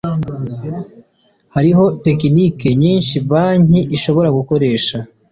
[1.55, 4.97] hariho tekinike nyinshi banki ishobora gukoresha